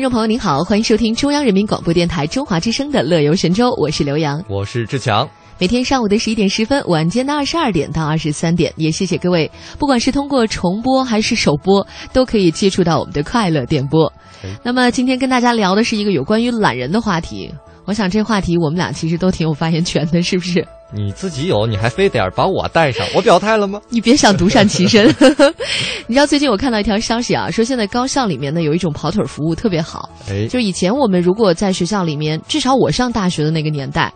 [0.00, 5.28] 听众朋友您好，欢迎收听中央人民广播电台中华之声的《乐游神州》，我是刘洋，我是志强。
[5.58, 14.10] 每天上午的十一点十分，晚间的二十二点到二十三点，也谢谢各位，不管是通过重播还是首播，都可以接触到我们的快乐电波。
[14.62, 17.52] 那么今天跟大家聊的是一个有关于懒人的话题，
[17.84, 20.66] 我想这话题我们俩其实都挺有发言权的，是不是？
[20.92, 23.06] 你自己有，你还非得把我带上？
[23.14, 23.80] 我表态了吗？
[23.88, 25.06] 你别想独善其身。
[26.06, 34.12] 你知道最近我看到一条消息啊，说现在高校里面呢有一种跑腿服务特别好，哎，就以前我们如果在学校里面，至少我上大学的那个年代。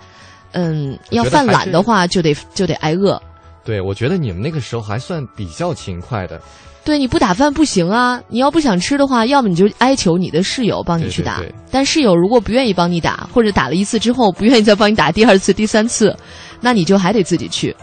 [0.57, 3.20] 嗯，要犯懒的话，就得就得挨饿。
[3.65, 6.41] 对，我觉得你们那个时候还算比较勤快的。
[6.85, 8.21] 对，你不打饭不行啊！
[8.29, 11.43] 你要不想吃的话，要么你就哀求你的室友帮你去打。
[11.71, 16.15] 但室友如果不愿意帮你打，或者打了一次之后不愿意再帮你打第二次、第三次，
[16.61, 17.75] 那你就还得自己去。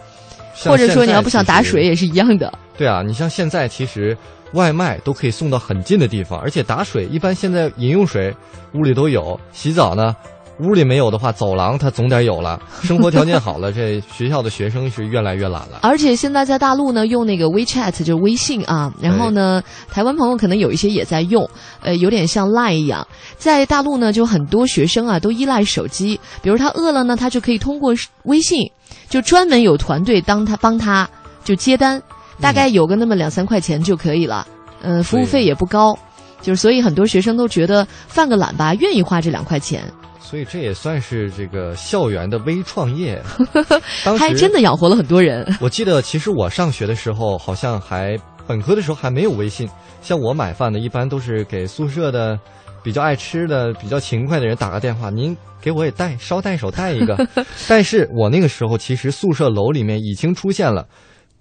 [0.63, 2.53] 或者说你要不想打水也是一样的。
[2.77, 4.15] 对啊，你像现在其实
[4.53, 8.31] 外卖都可以送到很近的地方，而且打水一般现在饮用水
[8.73, 10.15] 屋里都有，洗澡呢。
[10.59, 12.61] 屋里没有的话，走廊它总得有了。
[12.83, 15.79] 生活条件好了，这学校的学生是越来越懒了。
[15.81, 21.49] 而且现在在大陆呢，用那个 WeChat 就是微信啊，然后呢，台湾朋友可能有一些也在用，
[21.81, 23.07] 呃，有点像 Line 一样。
[23.37, 28.69] 在大陆呢，就很多学生啊都依赖手机，比如他饿了呢，他就可以通过微信，
[29.09, 31.09] 就专门有团队当他帮他
[31.43, 32.01] 就接单，
[32.39, 34.45] 大概有个那么两三块钱就可以了，
[34.83, 35.97] 嗯，服务费也不高，
[36.41, 39.83] 就是所以很多学生都觉得犯个懒吧，愿意花这两块钱。
[40.21, 43.21] 所以这也算是这个校园的微创业，
[44.17, 45.45] 还真的养活了很多人。
[45.59, 48.17] 我记得，其实我上学的时候，好像还
[48.47, 49.67] 本科的时候还没有微信。
[50.01, 52.39] 像我买饭的，一般都是给宿舍的
[52.83, 57.17] 比较爱吃的、比较勤快的人打个电话，您给我也带捎带手带一个。
[57.67, 60.87] 但是我那个时候，其实宿舍楼里面已经出现了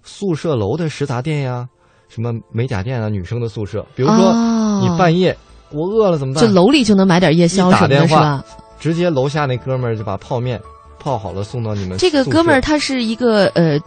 [0.03, 1.65] 宿舍楼的食杂店呀，
[2.09, 3.85] 什么美甲店啊，女生的宿舍。
[3.95, 4.33] 比如说
[4.81, 5.35] 你半夜
[5.71, 6.43] 我饿了怎么办？
[6.43, 8.43] 就楼里就能买点夜宵什么的，是吧？
[8.81, 10.59] 直接楼下那哥们儿就把泡面
[10.99, 11.97] 泡好了送到你们。
[11.99, 13.79] 这个哥们儿他是一个呃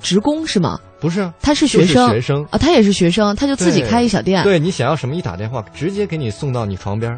[0.00, 0.78] 职工是吗？
[0.98, 2.08] 不是，他是学生。
[2.10, 4.42] 学生啊，他也是学生，他就自己开一小店。
[4.42, 7.16] 对你想要什么一打电话，直接给你送到你床边。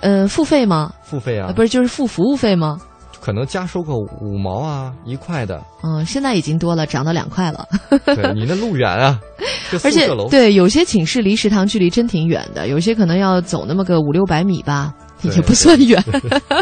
[0.00, 0.92] 呃，付费吗？
[1.04, 2.76] 付费啊，不是就是付服务费吗？
[3.20, 5.62] 可能加收个五毛啊，一块的。
[5.84, 7.64] 嗯，现在已经多了，涨到两块了。
[8.04, 9.20] 对，你那路远啊，
[9.84, 14.92] 而且对有些寝室离食堂距离真挺远的，有些可能要走那么个五六百米吧。
[15.22, 16.02] 也不算远，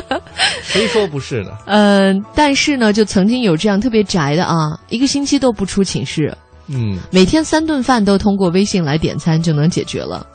[0.63, 1.51] 谁说不是呢？
[1.67, 6.37] 嗯， 但是呢，就曾经有这样特别宅的啊，一个星期都不出寝室，
[6.69, 10.27] 嗯，每天三顿饭都通过微信来点餐就能解决了。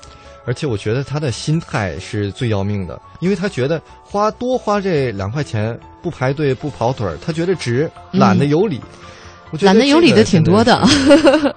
[0.47, 8.79] 而且我觉得他的心态是最要命的，因为他觉得花多花这两块钱不排队不跑腿儿，他觉得值，懒得有理。
[9.51, 10.83] 我觉得懒得有理的挺多的。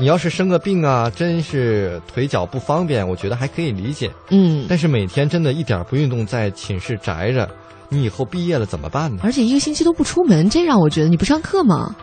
[0.00, 4.08] 你要是生个病啊，真是腿脚不方便，我觉得还可以理解。
[4.30, 7.48] 嗯，但是每天真的一点不运动，在寝室宅着，
[7.88, 9.20] 你以后毕业了怎么办呢？
[9.24, 11.96] 而且一个星期都不出门，这让我觉得你不上课吗？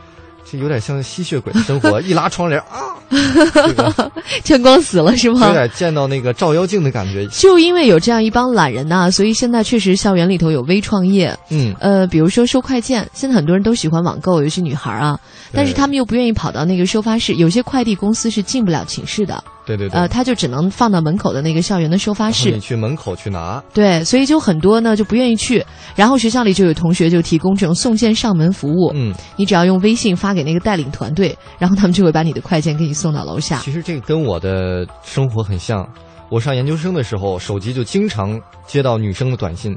[0.50, 2.95] 这有点像吸血鬼的生活， 一拉窗帘啊，
[4.44, 5.47] 见光死了是吗？
[5.47, 7.25] 有点见到那个照妖镜的感觉。
[7.28, 11.35] 就因为有这样一帮懒人呐，所以现在确实校园里头有微创业。
[11.50, 15.19] 嗯，呃，比如说收快件，现在很多人都喜欢网购，尤其女孩啊，
[15.51, 19.44] 但是他们又不愿意跑到那个收发室，有些快递公司是进不了寝室的。
[19.65, 23.63] 对对对，呃，他就只能放到门口的那个校园的收发室，你去门口去拿。
[23.73, 25.65] 对，所以就很多呢就不愿意去，
[25.95, 28.91] 然后学校里就有同学就提供这种送件上门服务。
[28.94, 33.59] 嗯，你只要用微信发给那个带领团队，然后他们就会把你的快件给你送到楼下。
[33.59, 35.88] 其实这个跟我的生活很像，
[36.29, 39.75] 我上研究生的时候，手机就经常接到女生的短信。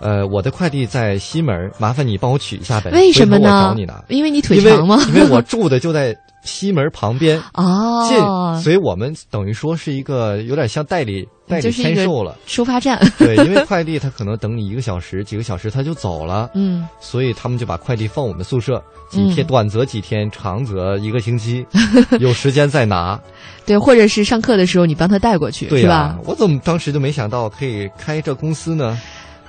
[0.00, 2.90] 呃，我的快递在西门，麻烦你帮我取一下呗。
[2.90, 3.48] 为什么呢？
[3.48, 5.00] 我找你拿，因为你腿长吗？
[5.06, 13.00] 因为我住的就在西门旁边，哦，近，所以我们等于说是一个有点像代理代理签售了，收发站。
[13.18, 21.64] 对，因为快递他可能等你一个小时、几个小时他就走了， 嗯，所以他们就把快递放我们宿舍，几天短则几天，长则一个星期，
[22.18, 23.20] 有时间再拿。
[23.64, 26.18] 对，或者是上课的时候你帮他带过去，是吧？
[26.24, 28.98] 我怎么当时就没想到可以开这公司呢？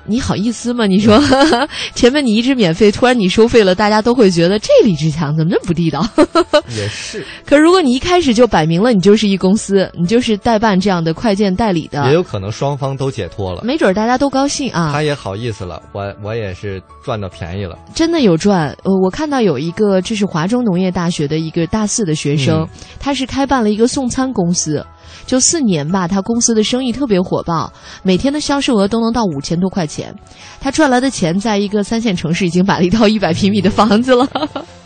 [0.05, 0.85] 你好意思吗？
[0.85, 1.21] 你说
[1.95, 6.05] 前面你一直免费，突然你收费了，大家都会觉得这李志强怎么这么不地道？
[6.75, 14.91] 也是，可如果你一开始就摆明了，你就是一公司，你就是代办这样的快件代理的，也有可能双方都解脱了，没准大家都高兴啊。
[14.91, 18.75] 他也好意思了，我我也是赚到便宜了，真的有赚。
[18.83, 22.67] 呃，我看到有一个，这是华中农业大学的一个大四的学生，
[23.00, 24.85] 他是开办了一个送餐公司。
[25.25, 27.71] 就四年吧，他公司的生意特别火爆，
[28.03, 30.13] 每天的销售额都能到五千多块钱。
[30.59, 34.27] 他赚来的钱，在一个三线城市已经买了一套一百平米的房子了。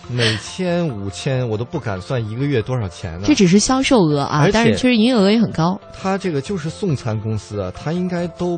[0.09, 3.25] 每天五千，我都不敢算一个月多少钱呢。
[3.25, 5.79] 这只是销售额啊，但是其实营业额也很高。
[5.91, 8.57] 他这个就是送餐公司啊，他应该都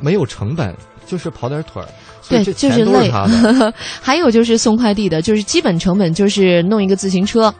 [0.00, 0.74] 没有成本，
[1.06, 1.88] 就是跑点腿儿。
[2.28, 3.10] 对，就是累。
[4.02, 7.54] 还有就是送快递的，就是基本成本就是弄一个自行车。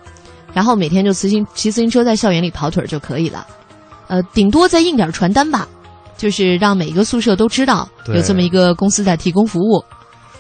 [0.59, 3.47] 然后每天就骑行骑自行车在校园里跑腿就可以了，
[4.09, 5.69] 呃，顶多再印点传单吧，
[6.17, 9.81] 就是让每一个宿舍都知道有这么一个公司在提供服务。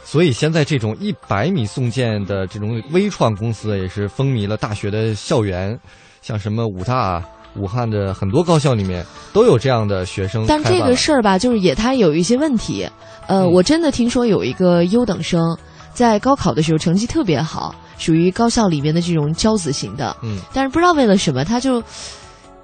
[0.04, 5.78] 所以现在这种一百米送件的这种微创公司也是风靡了大学的校园，
[6.20, 7.22] 像什么武大、
[7.54, 10.44] 武汉的很多高校里面都有这样的学生。
[10.48, 12.84] 但这个事儿吧，就是也它有一些问题，
[13.28, 15.56] 呃，我真的听说有一个优等生
[15.94, 17.72] 在高考的时候成绩特别好。
[17.98, 21.82] 属于高校里面的这种骄子型的，嗯，但是不知道为了什么，他就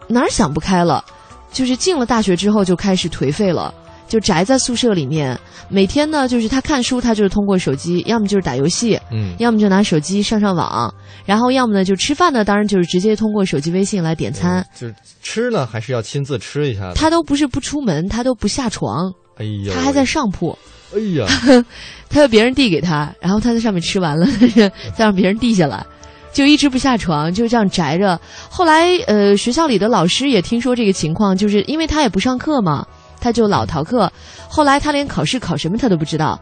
[0.08, 1.04] 哪儿想不开了，
[1.52, 3.74] 就是进了大学之后就开始颓废了，
[4.08, 5.38] 就宅在宿舍里面，
[5.68, 10.92] 每天呢就是他看书，他就是通过手机，要么就是打游戏，嗯，要么就拿手机上上网，
[11.24, 20.56] 然后要么呢就吃饭呢，当然就是直接通过手机微信来点餐，就是吃呢还是要亲自吃一下，他都不是不出门，他都不下床，哎呦，他还在上铺。
[20.94, 21.26] 哎呀，
[22.08, 24.26] 他要别人递给他，然后他在上面吃完了，
[24.94, 25.84] 再让别人递下来，
[26.32, 28.18] 就一直不下床，就这样宅着。
[28.48, 32.86] 后来，呃，学校里的老师也听说这个情况，就是因为他也不上课嘛，
[33.20, 34.10] 他就老逃课。
[34.48, 36.38] 后来他连考试考什么他都不知道，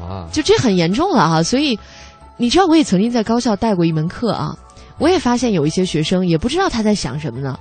[0.00, 1.42] 啊，就这很严重了哈。
[1.42, 1.78] 所以，
[2.36, 4.56] 你知道我也曾经在高校带过一门课啊，
[4.98, 7.58] 我也发现有一些学生也不知道他在想什么呢。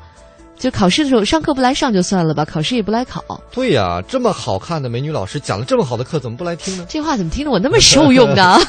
[0.57, 3.23] 就考试的时候，上课不来上就算了吧，考试也不来考。
[3.51, 6.85] 对呀，这么好看的美女老师讲了这么好的课，怎么不来听呢？
[6.89, 8.59] 这话怎么听着我那么受用呢？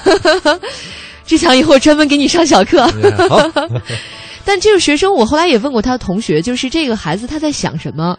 [1.25, 2.87] 志强以后专门给你上小课。
[3.29, 3.41] 好。
[4.44, 8.17] 但这个学生，我后来也问过他的同学，就是这个孩子他在想什么？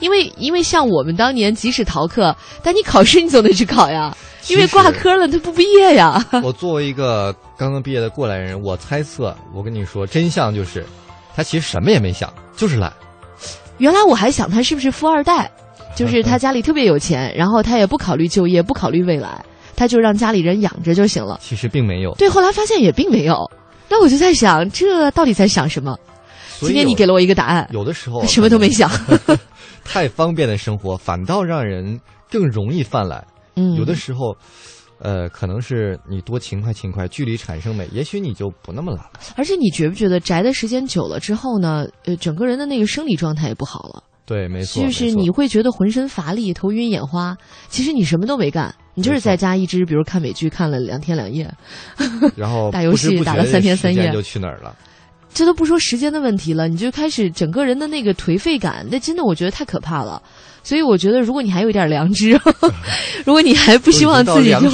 [0.00, 2.34] 因为因为像我们当年即使逃课，
[2.64, 4.16] 但你考试你总得去考呀，
[4.48, 6.24] 因为挂科了他不毕业呀。
[6.42, 10.84] 我作为一个刚刚毕业的过来人，我猜测，我跟你说，真相就是，
[11.36, 12.92] 他其实什么也没想，就是懒。
[13.78, 15.50] 原来我还想他是不是富二代，
[15.96, 19.44] 就是他家里特别有钱，然后他也不考虑就业，不考虑未来，
[19.76, 21.38] 他就让家里人养着就行了。
[21.40, 22.12] 其实并没有。
[22.16, 23.50] 对，后来发现也并没有。
[23.88, 25.96] 那我就在想，这到底在想什么？
[26.60, 27.68] 今天你给了我一个答案。
[27.72, 28.90] 有的时候什么都没想。
[29.84, 31.98] 太方便的生活反倒让人
[32.30, 33.24] 更容易犯懒。
[33.56, 33.74] 嗯。
[33.74, 34.36] 有的时候。
[35.00, 39.20] 呃，可能是你多勤快勤快，距离产生美，也许你就不那么懒了。
[39.36, 41.86] 而且你觉不觉得宅的时间久了之后呢？
[42.04, 44.02] 呃，整个人的那个生理状态也不好了。
[44.26, 44.82] 对，没错。
[44.82, 47.36] 就是你会觉得浑身乏力、头晕眼花。
[47.68, 51.50] 其实你什么都没干，你就是在家一直，比如看美剧看了两天两夜，
[52.36, 54.76] 然后 打游戏打了三天三夜，就去哪儿了？
[55.32, 60.20] 这都不说时间的问题了，你就开始整个人的那个颓废感，那真的我觉得太可怕了。
[60.64, 62.38] 所以我觉得，如果你还有一点良知，
[63.24, 64.68] 如果你还不希望自己就，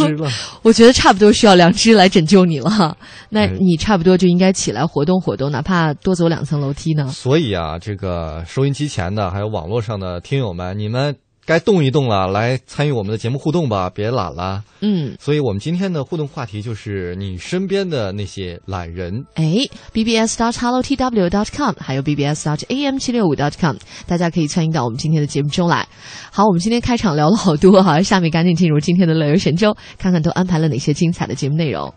[0.62, 2.96] 我觉得差不多需要良知来拯救你了。
[3.29, 7.06] 那你差不多就应该起来活动活动，哪怕多走两层楼梯呢。
[7.08, 11.14] 所以啊，这个收音机前的还有网络上的听友们，你们。
[11.46, 14.63] 该动一动了，来参与我们的节目互动吧，别懒了。
[14.81, 19.24] 嗯，所以我们今天的互动话题就是你身边的那些懒人。
[19.34, 19.58] 哎
[19.93, 25.86] ，bbs dot hello tw dot com，还有 bbs dot am 七六五 dot com，大家可以参与到我们今天的节目中来。
[26.32, 31.93] 好，我们今天开场聊了好多哈，下面赶紧进入今天的乐游神州，看看都安排了哪些精彩的节目内容。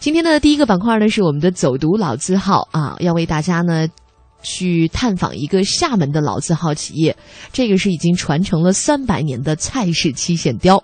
[0.00, 3.86] 今天的第一个板块呢是我们的走读老字号啊，要为大家呢。
[4.42, 7.16] 去探访一个厦门的老字号企业，
[7.52, 10.82] 这个是已经传承了三百年的蔡氏七线雕。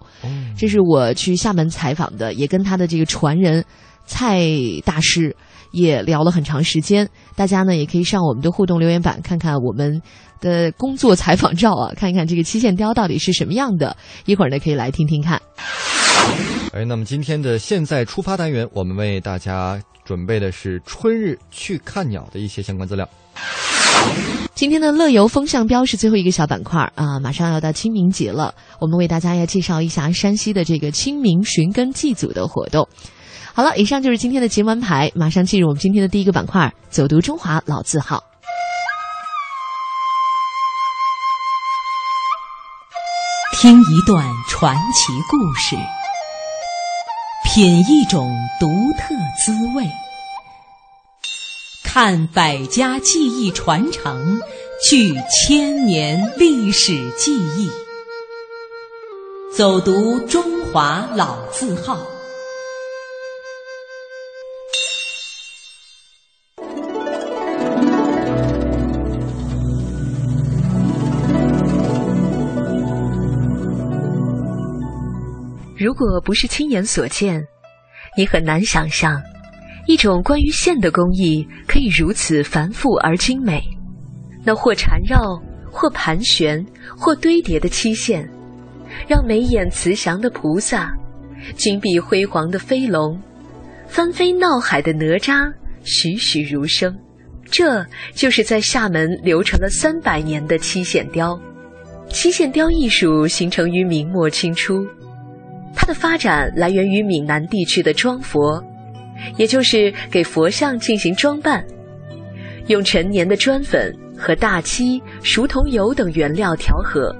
[0.56, 3.64] 这是我去厦门采访的，也跟他的这个传人
[4.06, 4.48] 蔡
[4.84, 5.34] 大师
[5.72, 7.08] 也聊了很长时间。
[7.34, 10.00] 大家呢也可以上我们的互动留言板看看我们
[10.40, 13.96] 的工作采访照啊，看一看这个七线雕到底是什么样的。
[14.25, 15.40] 一会儿呢可以来听听看。
[16.72, 23.08] 哎，那么今天的现在出发单元，我们为大家准备的是春日去看鸟的一些相关资料。
[24.55, 32.88] 今天的乐游风向标是最后一个小板块啊，马上要到清明节了，我们为大家要介绍一下山西的这个清明寻根祭祖的活动。
[33.52, 38.23] 好了，以上就是今天的节目安排，马上进入我们今天的第一个板块——走读中华老字号。
[43.59, 45.76] 听一段传奇故事，
[47.45, 48.66] 品一种独
[48.99, 49.14] 特
[49.45, 49.87] 滋味，
[51.99, 54.38] 看百家技艺传承，
[54.83, 57.71] 聚千年历史记忆，
[59.50, 62.07] 走读中华老字号。
[75.79, 77.43] 如果不是亲眼所见，
[78.19, 79.23] 你很难想象，
[79.87, 83.62] 一种关于线的工艺可以如此繁复而精美。
[84.45, 85.40] 那或缠绕、
[85.71, 86.64] 或盘旋、
[86.97, 88.28] 或堆叠的漆线，
[89.09, 90.93] 让眉眼慈祥的菩萨、
[91.57, 93.21] 金碧辉煌的飞龙、
[93.88, 95.52] 翻飞闹海的哪吒
[95.83, 96.97] 栩栩如生。
[97.49, 101.40] 这就是在厦门流传了三百年的漆线雕。
[102.09, 104.85] 漆线雕艺术形成于明末清初。
[105.75, 108.62] 它的发展来源于闽南地区的装佛，
[109.37, 111.64] 也就是给佛像进行装扮，
[112.66, 117.14] 用陈年的砖粉和大漆、熟桐油等原料调和，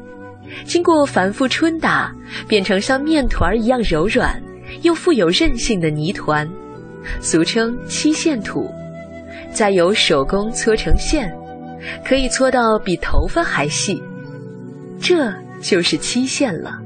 [0.64, 2.14] 经过反复春打，
[2.46, 4.42] 变成像面团一样柔软
[4.82, 6.48] 又富有韧性的泥团，
[7.20, 8.72] 俗称漆线土，
[9.52, 11.32] 再由手工搓成线，
[12.04, 14.02] 可以搓到比头发还细，
[15.00, 16.80] 这就是漆线了。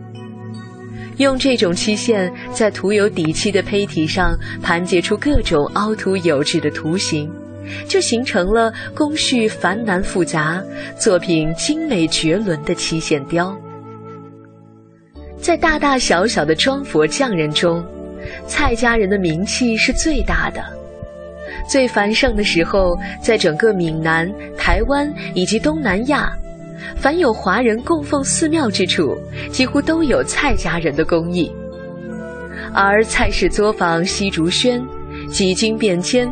[1.20, 7.30] 用这种漆线在涂有底漆的胚体上盘结出各种凹凸有致的图形，
[7.86, 10.64] 就形成了工序繁难复杂、
[10.98, 13.54] 作品精美绝伦的漆线雕。
[15.38, 17.84] 在大大小小的装佛匠人中，
[18.46, 20.64] 蔡家人的名气是最大的。
[21.68, 26.32] 最繁盛的时候，在整个闽南、台湾以及东南亚。
[26.96, 29.16] 凡有华人供奉寺庙之处，
[29.50, 31.50] 几乎都有蔡家人的工艺。
[32.72, 34.80] 而蔡氏作坊西竹轩，
[35.28, 36.30] 几经变迁，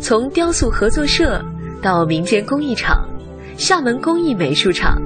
[0.00, 1.42] 从雕塑合作社
[1.80, 3.08] 到民间工艺厂、
[3.56, 5.00] 厦门工艺美术厂，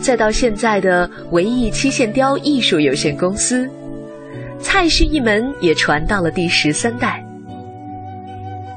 [0.00, 3.68] 再到现在的唯艺漆线雕艺术有限公司，
[4.60, 7.24] 蔡氏一门也传到了第十三代。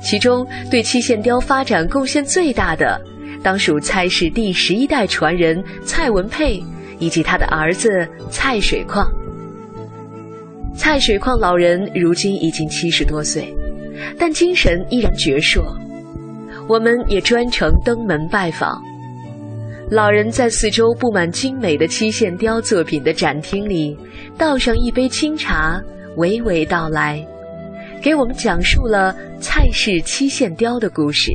[0.01, 2.99] 其中对漆线雕发展贡献最大的。
[3.43, 6.63] 当属蔡氏第十一代传人蔡文佩
[6.97, 9.05] 以及他的儿子蔡水矿。
[10.75, 13.53] 蔡水矿老人如今已经七十多岁，
[14.17, 15.61] 但精神依然矍铄。
[16.67, 18.81] 我们也专程登门拜访。
[19.91, 23.95] 老人在四周布满精美的漆线雕作品的展厅里，
[24.37, 25.79] 倒上一杯清茶，
[26.15, 27.23] 娓娓道来，
[28.01, 31.31] 给我们讲述了蔡氏漆线雕的故事。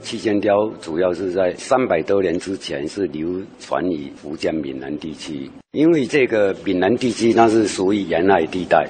[0.00, 8.88] 七仙雕主要是在三百多年之前是流传于福建闽南地区，因为这个闽南地区它是属于沿海地带，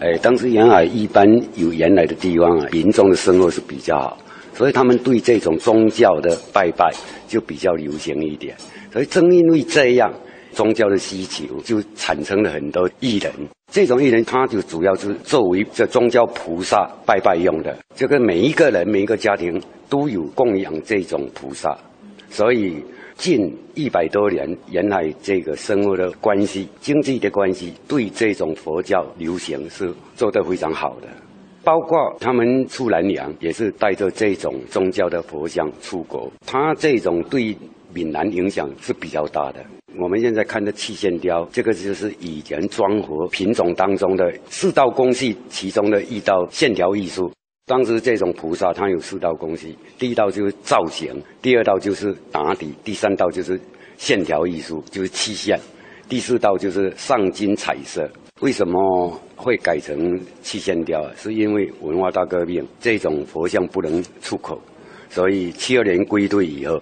[0.00, 4.18] 哎，当时沿海一般有沿海的地方啊，民众的生活是比较好，
[4.54, 6.92] 所以他们对这种宗教的拜拜
[7.26, 8.54] 就比较流行一点，
[8.92, 10.12] 所以正因为这样，
[10.52, 13.32] 宗教的需求就产生了很多艺人。
[13.70, 19.60] 这种艺人他就主要是作为这宗教菩萨拜拜用的，这个每一个人每一个家庭。
[19.92, 21.76] 都有供养这种菩萨，
[22.30, 22.82] 所以
[23.14, 31.08] 近一百多年，原来这个生活的关系、经济的关系，对这种佛教流行是做得非常好的。
[31.62, 37.54] 包括他们出南洋，也是带着这种宗教的佛像出国，他这种对
[37.92, 39.62] 闽南影响是比较大的。
[39.98, 47.30] 我们现在看的气线雕，这个就是以前装佛品种当中的四道工序其中的一道线条艺术。
[47.66, 53.60] 当时这种菩萨，它有四道工序：第一道就是造型，第二道就是打底，第三道就是
[53.96, 55.58] 线条艺术，就是漆线，
[56.08, 58.08] 第四道就是上金彩色。
[58.40, 61.08] 为什么会改成漆线雕？
[61.14, 64.60] 是因为文化大革命，这种佛像不能出口，
[65.08, 66.80] 所以七二年归队以后，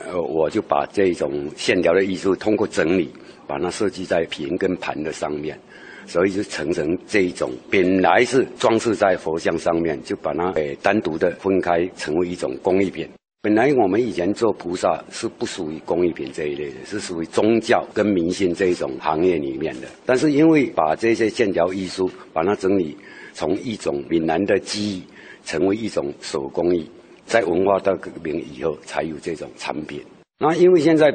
[0.00, 3.10] 呃，我就把这种线条的艺术通过整理，
[3.46, 5.58] 把它设计在瓶跟盘的上面。
[6.04, 13.08] 所以就成成这一种，本来是装饰在佛像上面，就把它给单独的分开，成为一种工艺品。
[13.40, 19.86] 本来我们以前做菩萨是不属于工艺品这一类的，是属于宗教跟迷信这一种行业里面的。
[20.04, 22.96] 但是因为把这些线条艺术把它整理，
[23.32, 25.02] 从一种闽南的技艺，
[25.44, 26.90] 成为一种手工艺，
[27.26, 30.02] 在文化大革命以后才有这种产品。
[30.38, 31.14] 那因为现在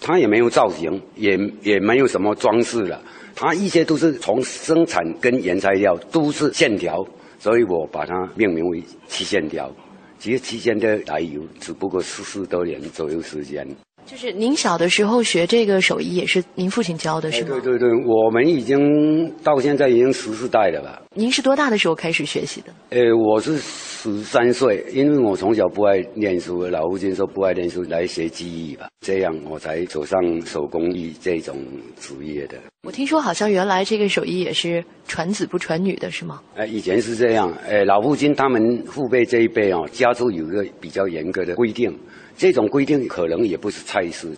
[0.00, 3.02] 它也没有造型，也也没有什么装饰了。
[3.34, 7.04] 它一些都是从生产跟原材料都是线条，
[7.38, 9.70] 所以我把它命名为七线条。
[10.18, 13.66] 其实七线的来由只不过四十多年左右时间。
[14.06, 17.48] 就是您小的时候学这个手艺，也是您父亲教的，是吗？
[17.48, 21.00] 对对对，我们已经到现在已经十四代了吧？
[21.16, 22.72] 您是多大的时候开始学习的？
[22.90, 31.56] 呃，我是十三岁，因为我从小不爱念书，老父亲说不爱念书，来学技艺吧，这样我才走上手工艺这种
[31.98, 32.58] 职业的。
[32.86, 36.42] 我听说好像原来这个手艺也是传子不传女的，是吗？
[36.56, 41.98] 呃，以前是这样，呃，老父亲他们父辈这一辈哦，家族有一个比较严格的规定。
[42.36, 44.28] 这种规定可能也不是菜市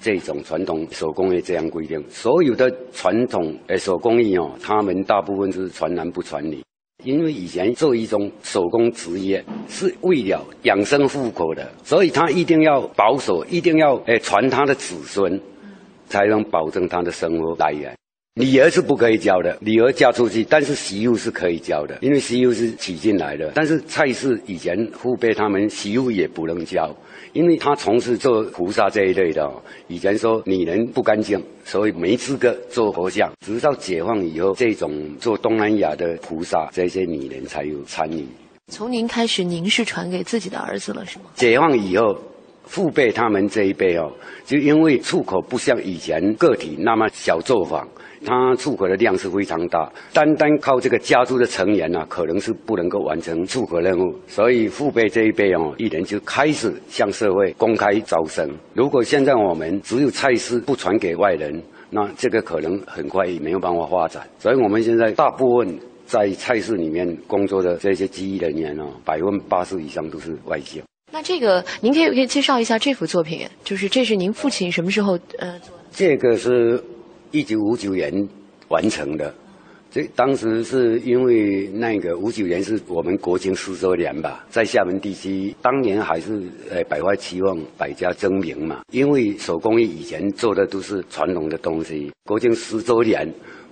[0.00, 6.60] 这种传统手工业这样规定，所有的传统诶手工艺哦，他们大部分是传男不传女，
[7.04, 15.40] 因为以前做一种手工职业是为了养生糊口的，所以他一定要保守，一定要诶传他的子孙，
[16.06, 17.94] 才能保证他的生活来源。
[18.34, 23.52] 女儿是不可以教的，女儿嫁出去，但是媳妇是可以教的，因为媳妇是娶进来的。
[23.54, 26.96] 但是菜市以前父辈他们媳妇也不能教，
[27.32, 29.50] 因为他从事做菩萨这一类的，
[29.88, 33.30] 以前说女人不干净，所以没资格做佛像。
[33.44, 38.26] 直到解放以后，这种做东南亚的菩萨，这些女人才有参与。
[38.68, 41.24] 从您开始，您是传给自己的儿子了，是吗？
[41.34, 42.16] 解放以后。
[42.64, 44.10] 父辈他们这一辈哦，
[44.46, 47.86] 就因为出口不像以前个体那么小作坊，
[48.24, 54.14] 它出口的量是非常大，单单靠这个家族的成员呢，可能是不能够完成出口任务。
[54.26, 58.48] 所以父辈这一辈哦，一人就开始向社会公开招生。
[58.74, 64.22] 如果现在我们只有菜师不传给外人，那这个可能很快也没有办法发展。
[64.38, 70.80] 所以我们现在大部分在菜市里面工作的这些技艺人员哦，百分之八十以上都是外教。
[71.10, 75.82] 那这个，您可以可以介绍一下这幅作品，就是这是您父亲什么时候呃做的？
[75.92, 76.82] 这个是
[77.32, 78.28] 一九五九年
[78.68, 79.34] 完成的，
[79.90, 88.82] 这当时是因为那个五九年是我们国庆十周年吧，在厦门地区，当年还是呃百花齐放，百家争鸣嘛。
[88.92, 93.26] 因为手工艺以前做的都是传统的东西，国庆十周年，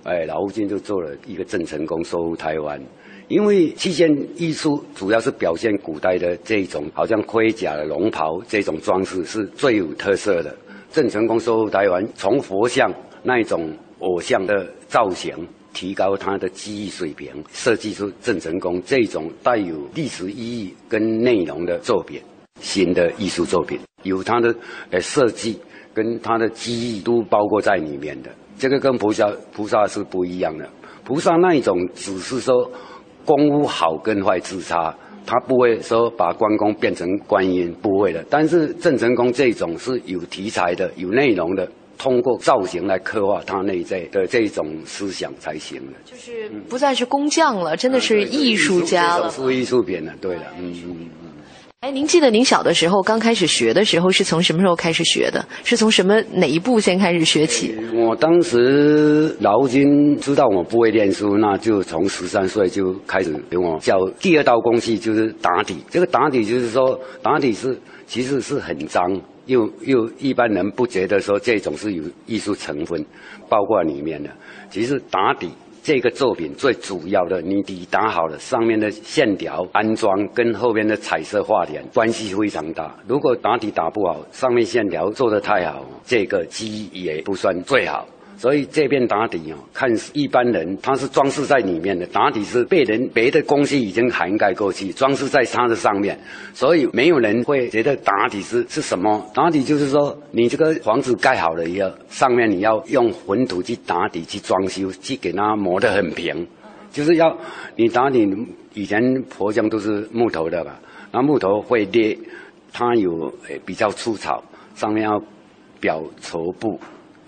[0.05, 2.81] 哎，老吴金就做了一个郑成功收复台湾。
[3.27, 10.53] 因为器件艺术主要是表现古代的这种，好像盔甲、龙袍这种装饰是最有特色的。
[10.91, 12.91] 郑成功收复台湾，从佛像
[13.23, 15.35] 那一种偶像的造型，
[15.73, 22.21] 提高他的技艺水平，设计出郑成功这种带有历史意义跟内容的作品，
[22.59, 24.53] 新的艺术作品，有他的
[24.89, 25.59] 呃设计
[25.93, 28.29] 跟他的技艺都包括在里面的。
[28.57, 30.69] 这个跟菩萨菩萨是不一样的，
[31.03, 32.71] 菩萨那一种只是说。
[33.23, 34.91] 功夫好跟坏之差，
[35.27, 38.25] 他不会说把关公变成观音，不会的。
[38.31, 45.93] 但是郑成功这种是有题材的、有内容的，通过造型来刻画他内在的这种思想才行的。
[46.03, 49.29] 就是不再是工匠了，真的是艺术家了。
[49.29, 51.09] 是艺术品了，对了，嗯嗯。
[51.81, 55.45] 哎，您记得您小的时候刚开始学的时候是从什么时候开始学的？
[55.63, 57.75] 是从什么哪一步先开始学起？
[57.93, 65.77] 我当时老金知道我不会念书，那就从十三岁就开始给我教第二道工序，就是打底。
[65.91, 69.19] 这个打底就是说，打底是其实是很脏，
[69.51, 73.05] 又又一般人不觉得说这种是有艺术成分
[73.47, 74.29] 包括里面的。
[74.69, 75.49] 其实打底。
[75.83, 82.95] 这个作品最主要的，你底打好了，上面的线条安装跟后面的彩色画点关系非常大。
[83.07, 88.07] 如果打底打不好，上面线条做得太好，这个机也不算最好。
[88.41, 96.19] 所以这边打底哦，看一般人他是装饰在里面的，打底是被人别的工序已经涵盖过去，装饰在它的上面，
[96.51, 99.23] 所以没有人会觉得打底是是什么。
[99.31, 106.47] 打底就是说，你这个房子盖好了以后，上面你要用混土去打底去装修，去给它磨得很平，
[106.91, 107.37] 就是要
[107.75, 108.27] 你打底。
[108.73, 108.99] 以前
[109.29, 110.79] 佛像都是木头的吧？
[111.11, 112.17] 那木头会裂，
[112.73, 113.31] 它有
[113.65, 115.21] 比较粗糙，上面要
[115.79, 116.79] 表绸布。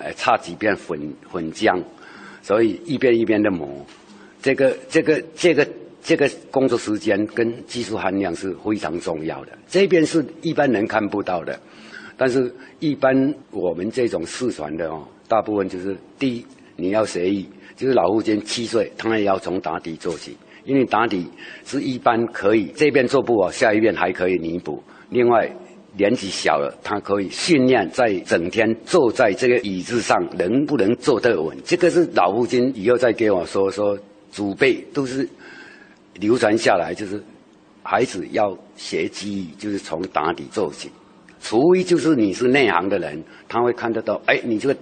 [0.03, 0.99] 哎，擦几遍粉
[1.31, 1.81] 粉浆，
[2.41, 3.85] 所以一遍一遍的磨，
[4.41, 5.65] 这个这个这个
[6.03, 9.53] 这个工作时间跟技术含量是非常重要的。
[9.65, 11.57] 这边是一般人看不到的，
[12.17, 20.35] 但是一般我们这种四传的哦，大部分就是第一你要学艺，就是老夫间七岁，他也要从打底做起，
[20.65, 21.25] 因为打底
[21.63, 24.83] 是一般可以这边做不好，下一遍还可以弥补。
[25.09, 25.49] 另外。
[25.95, 31.55] 年纪小了，他可以训练在整天坐在这个椅子上能不能坐得稳。
[31.63, 33.97] 这个是老父亲以后再给我说说，
[34.31, 35.27] 祖辈都是
[36.15, 37.21] 流传下来，就是
[37.83, 40.89] 孩子要学技艺，就是从打底做起。
[41.39, 44.75] 除非就是你是内行的人，他会看得到，哎，你这个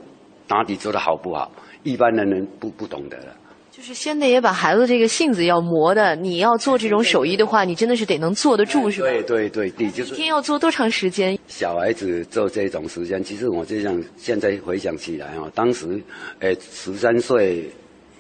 [0.48, 1.52] 打底做的好不好？
[1.84, 3.36] 一般的人不不懂得了。
[3.82, 9.08] 就是先得也把孩子这个性子要磨的，你要做这种手艺的话，你真的是得能坐得住，是吧？
[9.08, 11.36] 对对对，你就是一天要做多长时间？
[11.48, 16.00] 小孩子做这种时间，其实我这样现在回想起来哦，当时，
[16.38, 17.72] 呃，十三岁。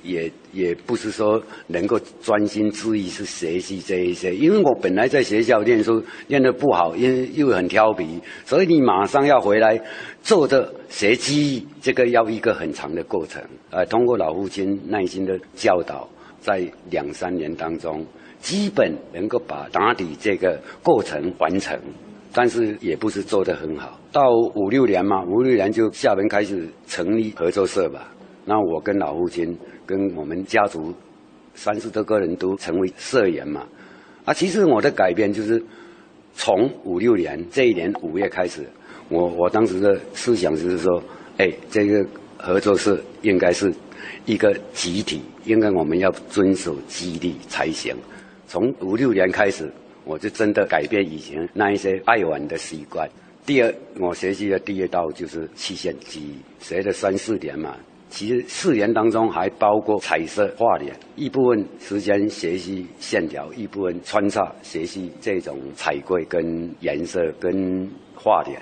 [0.04, 9.80] 也也不是说能够专心致意去学习这一些，因为我本来在学校念书念得不好，因为又很调皮，所以你马上要回来
[10.22, 13.42] 做的学记这个要一个很长的过程。
[13.70, 16.10] 呃，通过老父亲耐心的教导，
[16.40, 18.06] 在两三年当中，
[18.40, 21.80] 基本能够把打底这个过程完成，
[22.34, 24.00] 但是也不是做得很好。
[24.12, 24.22] 到
[24.56, 28.12] 五六年嘛，五六年就厦门开始成立合作社吧。
[28.44, 29.58] 那我跟老父亲。
[29.92, 30.94] 跟我们家族
[31.54, 33.68] 三十多个人都成为社员嘛，
[34.24, 35.62] 啊，其实我的改变就是
[36.34, 38.66] 从五六年这一年五月开始，
[39.10, 41.04] 我我当时的思想就是说，
[41.38, 42.06] 哎，这个
[42.38, 43.70] 合作社应该是
[44.26, 47.94] 一个集体，应该我们要遵守激励才行。
[48.48, 49.70] 从五六年开始，
[50.06, 53.10] 我就真的改变以前那一些爱玩的习惯。
[53.46, 57.76] 第二，我学习的第二道就是器械技艺，学了三四年嘛。
[58.12, 68.62] 其实四年当中还包括彩色画脸，一部分时间学习线条，一部分穿插学习这种彩绘跟颜色跟画脸，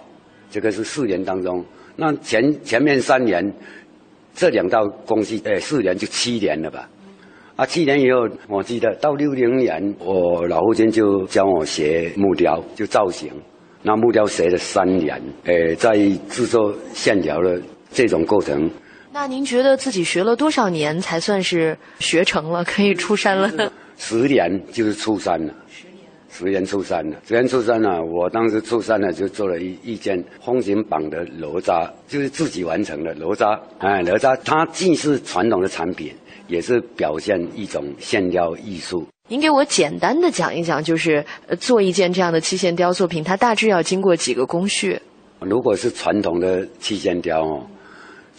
[0.51, 1.65] 这个是四年当中。
[1.95, 3.43] 那前前面三年，
[4.35, 6.87] 这两道工序，哎，四年就七年了吧？
[7.55, 13.31] 啊，七年以后，我记得到六零年，我老父亲就教我学木雕，就造型。
[13.81, 15.97] 那木雕学了三年，哎，在
[16.29, 17.59] 制作线条的
[17.89, 18.69] 这种过程。
[19.11, 23.71] 那您觉得自己学了多少年才算是学成了，可以出山了？
[23.97, 25.53] 十年就是出山了。
[25.67, 27.17] 十年，十年出山了。
[27.27, 33.59] 十年出山了，我当时出山了，就做了一一件风景榜的哪吒，就是自己完成的哪吒。
[33.79, 36.13] 哎，罗扎它既是传统的产品，
[36.47, 39.07] 也是表现一种线雕艺术。
[39.27, 41.25] 您给我简单的讲一讲，就是
[41.59, 45.01] 做一件这样的漆线雕作品，它大致要经过几个工序？
[45.39, 47.65] 如果是传统的漆线雕哦。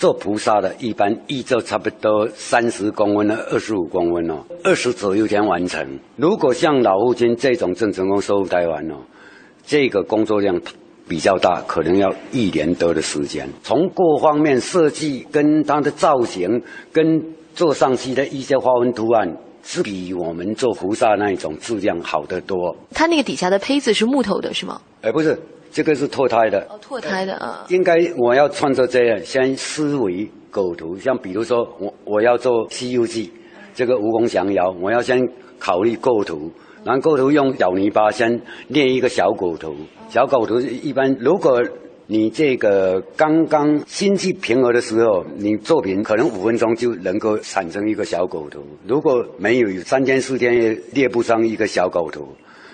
[0.01, 5.87] 做菩萨的，一般一周差不多三十公分到二十五公分哦，二十左右天完成。
[6.17, 8.95] 如果像老父亲这种正成功收入台湾哦，
[9.63, 10.59] 这个工作量
[11.07, 13.47] 比较大，可能要一年多的时间。
[13.63, 17.23] 从各方面设计跟它的造型，跟
[17.55, 22.75] 做上去的一些花纹图案，是比我们做菩萨那一种质量好得多。
[22.95, 24.81] 它那个底下的胚子是木头的，是吗？
[25.03, 25.39] 哎，不是。
[25.71, 27.65] 这个是脱胎的，哦，脱胎的啊。
[27.69, 33.27] 应该我要创作这样，先思维构图，像比如说我我要做《西游记》，
[33.75, 35.21] 这个蜈蚣降妖，我要先
[35.59, 36.51] 考虑构图，
[36.85, 39.77] 然后构图用小泥巴先捏一个小狗图，
[40.09, 41.63] 小狗图一般，如果
[42.09, 52.27] 你这个刚刚心气平和的时候，你作品可能五分钟就能够产生一个小狗图，如果没有三天四天也列不上一个小狗图。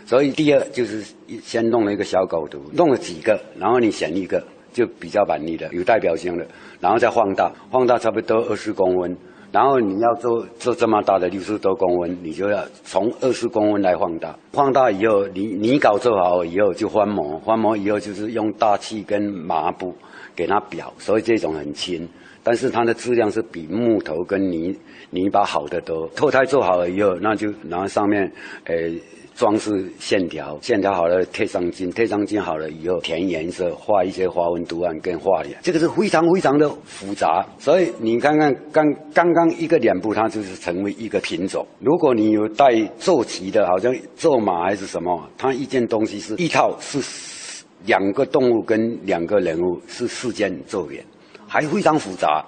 [0.06, 1.04] 所以第二就是
[1.42, 4.40] 先弄了一个小狗图，弄了几个，然后你选一个
[4.72, 6.46] 就比较满意的、有代表性的，
[6.78, 9.16] 然后再放大，放大差不多二十公分，
[9.50, 19.92] 然后你要做做这么大的六十多公分，你就要从二十公分来放大，放大以后你泥稿做好以后就翻模，翻模以后就是用大漆跟麻布
[20.36, 22.08] 给它裱，所以这种很轻，
[22.44, 24.72] 但是它的质量是比木头跟泥
[25.10, 26.06] 泥巴好得多。
[26.14, 28.30] 脱胎做好了以后，那就然后上面
[28.66, 28.96] 诶。
[29.36, 37.44] 装饰线条，线条好了贴上金，贴上金好了以后填颜色，画一些花纹图案跟画脸，这个是非常非常的复杂。
[37.58, 41.66] 所以你看看刚刚刚一个脸部，它就是成为一个品种。
[41.80, 50.98] 如果你有带坐骑的，好像坐马还是什么，它一件东西是一套是两个动物跟两个人物是四件作品，
[51.46, 52.42] 还非常复杂。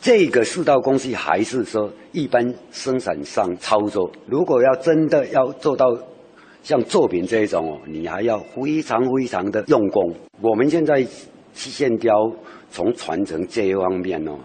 [0.00, 5.86] 这个四道工序还是说一般生产上操作，如果要真的要做到。
[6.64, 10.14] 像作品这一种哦，你还要非常非常的用功。
[10.40, 11.04] 我们现在
[11.52, 12.14] 漆线雕
[12.70, 14.38] 从传承这一方面哦，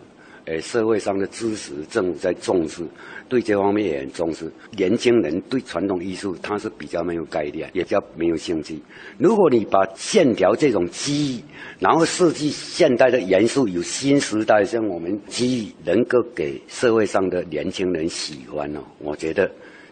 [0.44, 2.84] 呃，社会上的知识，政府在重视，
[3.30, 4.52] 对这方面也很重视。
[4.76, 8.78] 年轻人对传统艺术他是比较没有概念，也比较没有兴趣。
[9.18, 11.44] 如果你把线条这种技艺，
[11.80, 19.50] 然后设计现代的元素，有新时代像我们技艺，能够给社会上的年轻人喜欢哦，我觉得。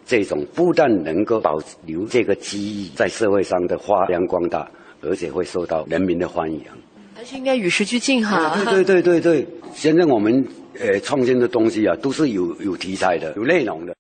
[0.07, 4.65] 这种不但能够保留这个记忆在社会上的发扬光大，
[5.01, 6.61] 而且会受到人民的欢迎，
[7.13, 8.55] 还是应该与时俱进哈。
[8.63, 10.47] 对对对对对，现在我们
[10.79, 13.93] 呃创新的东西啊，都是有有题材的、有内容的。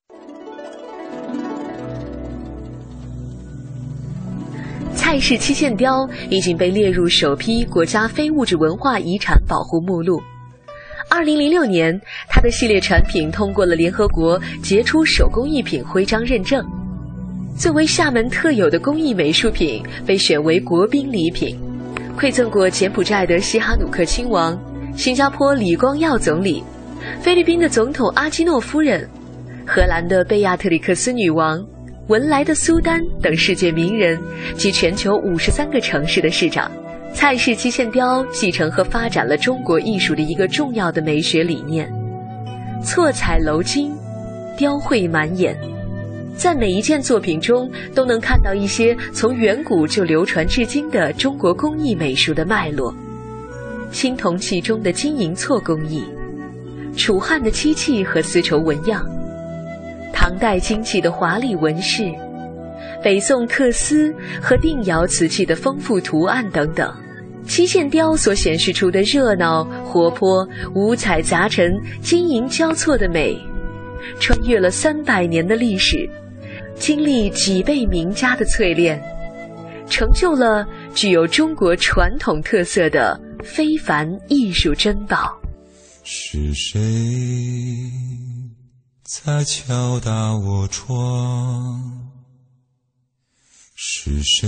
[4.95, 10.21] 蔡氏七线雕已经被列入首批国家非物质文化遗产保护目录。
[11.09, 16.63] 二零零六年，它的系列产品通过了联合国杰出手工艺品徽章认证，
[17.57, 21.57] 作为厦门特有的工艺美术品，被选为国宾礼品，
[22.19, 24.59] 馈赠过柬埔寨的西哈努克亲王、
[24.97, 26.61] 新加坡李光耀总理、
[27.21, 29.09] 菲律宾的总统阿基诺夫人、
[29.65, 31.65] 荷兰的贝亚特里克斯女王、
[32.09, 34.19] 文莱的苏丹等世界名人
[34.57, 36.69] 及全球五十三个城市的市长。
[37.17, 41.91] 蔡氏漆线雕继承和发展了中国艺术的一个重要的美学理念：
[42.83, 43.91] 错彩镂金，
[44.55, 45.57] 雕绘满眼。
[46.35, 52.93] 在每一件作品中，都能看到一些从远古就流传至今的中国工艺美术的脉络。
[53.91, 56.05] 青铜器中的金银错工艺，
[56.95, 59.03] 楚汉的漆器和丝绸纹样，
[60.13, 62.13] 唐代金器的华丽纹饰，
[63.03, 66.93] 北宋缂丝和定窑瓷器的丰富图案等等。
[67.47, 73.37] 漆线雕所显示出的热闹、活泼、五彩杂陈、金银交错的美，
[74.19, 76.09] 穿越了三百年的历史，
[76.75, 79.01] 经历几辈名家的淬炼，
[79.89, 85.39] 成就了具有中国传统特色的非凡艺术珍宝。
[86.03, 86.79] 是谁
[89.03, 91.81] 在敲打我窗？
[93.75, 94.47] 是谁？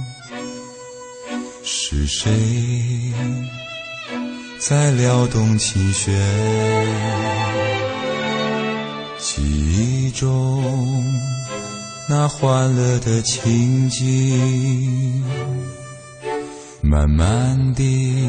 [1.63, 2.31] 是谁
[4.59, 6.13] 在撩动琴弦？
[9.19, 10.63] 记忆中
[12.09, 15.23] 那欢乐的情景，
[16.81, 18.27] 慢慢地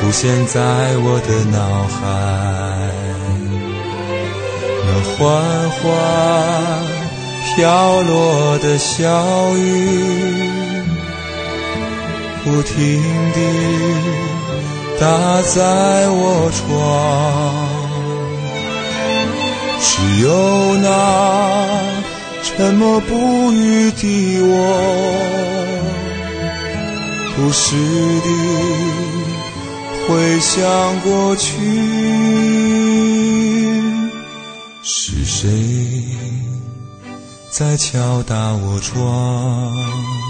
[0.00, 0.60] 浮现在
[0.98, 2.90] 我的脑海。
[4.86, 5.80] 那缓缓
[7.54, 10.59] 飘落的小雨。
[12.42, 13.38] 不停地
[14.98, 16.60] 打在我窗，
[19.80, 20.84] 只有那
[22.42, 24.50] 沉默不语的我，
[27.36, 27.76] 不时
[28.22, 28.28] 地
[30.08, 31.50] 回想过去，
[34.82, 35.46] 是谁
[37.50, 40.29] 在敲打我窗？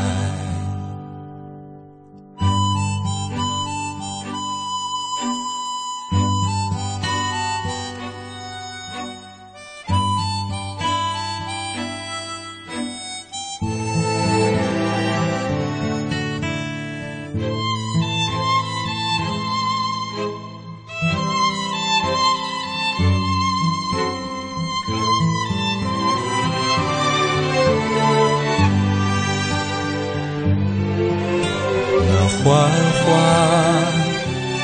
[32.43, 33.05] 缓缓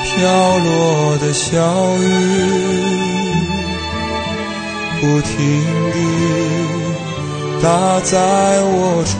[0.04, 0.14] 飘
[0.58, 1.46] 落的小
[2.00, 2.04] 雨
[5.00, 5.38] 不停
[5.94, 5.96] 地
[7.62, 7.68] 打
[8.00, 8.18] 在
[8.64, 9.16] 我窗，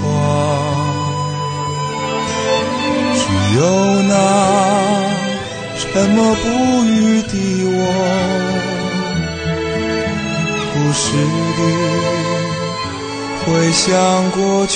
[3.14, 3.22] 只
[3.58, 3.62] 有
[4.10, 4.12] 那
[5.78, 6.46] 沉默不
[6.86, 7.34] 语的
[7.70, 7.78] 我，
[10.74, 11.06] 不时
[11.58, 11.60] 地
[13.46, 13.86] 回想
[14.32, 14.76] 过去，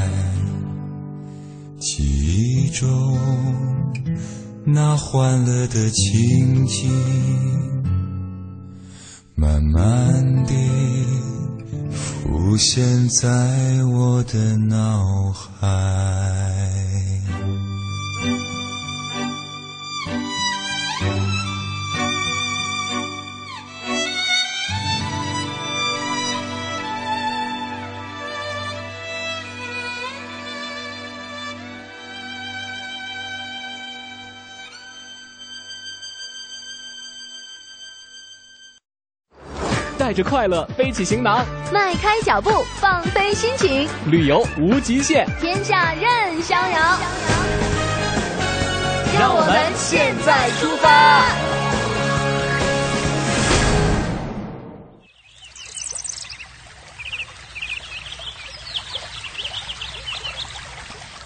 [2.81, 3.17] 中。
[4.65, 6.89] 那欢乐的情景，
[9.35, 10.53] 慢慢地
[11.91, 16.90] 浮现在我的脑海。
[40.11, 42.49] 带着快乐背起行囊，迈开脚步
[42.81, 46.99] 放飞心情，旅游无极限，天下任逍遥。
[49.17, 51.23] 让我们现在出发。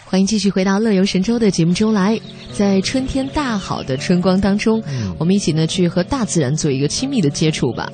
[0.05, 2.19] 欢迎继续回到《乐游神州》的节目中来，
[2.53, 4.79] 在春天大好的春光当中，
[5.17, 7.89] 我们一起呢去和大自然做一个亲密的接触吧。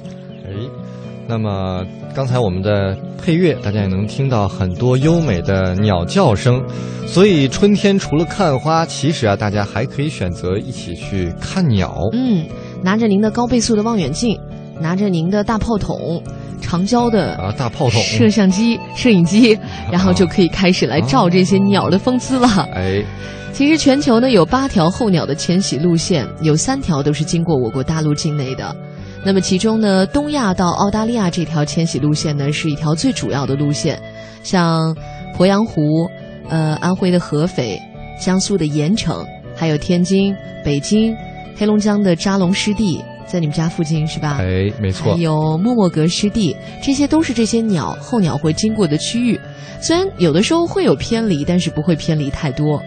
[1.32, 1.82] 哎，那么
[2.14, 6.62] 刚才我们的配乐，大家也能听到很多优美的鸟叫声。
[7.08, 11.96] 所以春天除了看花，其实啊，大家还可以选择一起去看鸟。
[12.12, 12.46] 嗯，
[12.84, 14.38] 拿着您的高倍速的望远镜，
[14.82, 16.22] 拿着您的大炮筒。
[16.60, 19.58] 长焦的啊，大炮筒摄像机、摄影机，
[19.92, 22.48] 然后就可以开始来照这些鸟的风姿了。
[22.74, 23.04] 哎，
[23.52, 28.76] 其实全球呢有八条候鸟的迁徙路线，有三条都是经过我国大陆境内的。
[29.24, 34.02] 那么其中呢，东亚到澳大利亚这条迁徙路线呢，是一条最主要的路线。
[34.44, 34.96] 像
[35.38, 36.10] 鄱阳湖、
[36.50, 37.80] 呃安徽的合肥、
[38.20, 39.24] 江苏的盐城，
[39.56, 41.16] 还有天津、北京、
[41.56, 43.00] 黑龙江的扎龙湿地。
[43.28, 44.40] 在你们家附近是吧？
[44.42, 45.14] 哎，没错。
[45.14, 46.54] 还有莫莫格湿地，
[46.84, 49.40] 这些都是这些鸟候鸟会经过的区域。
[49.80, 52.82] 虽然有的时候会有偏离，但是不会偏离太多。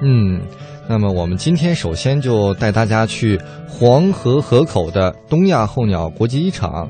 [0.00, 0.40] 嗯，
[0.88, 6.88] 那么我们今天首先就带大家去黄河河口的东亚候鸟国际机场。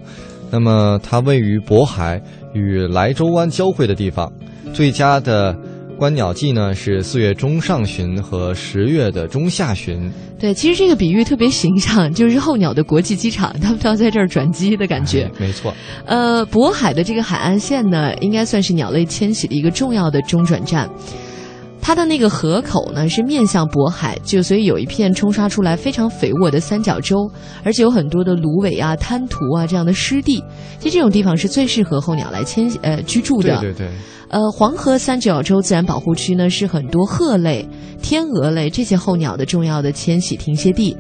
[0.51, 2.23] 那么它位于渤海
[2.55, 4.33] 与莱州湾交汇的地方，
[4.73, 5.57] 最佳的。
[5.99, 10.09] 观鸟季呢是四月中上旬和十月的中下旬。
[10.39, 15.29] 对，其实这个比喻特别形象，就是候鸟的国际机场，他们都要在这儿转机的感觉。
[15.41, 15.75] 没错。
[16.07, 20.89] 呃，渤海的这个海岸线呢，应该算是鸟类迁徙的一个重要的中转站。
[21.81, 27.31] 它的那个河口呢是面向渤海，就所以有一片冲刷出来非常肥沃的三角洲，
[27.65, 30.43] 而且有很多的芦苇啊、滩涂啊这样的湿地。
[30.79, 33.59] 其实这种地方是最适合候鸟来迁呃居住的。
[33.61, 33.89] 对对对。
[34.29, 37.67] 呃，黄河三角洲自然保护区呢，是很多鹤类、
[38.03, 40.95] 天鹅类这些候鸟的重要的迁徙停歇地。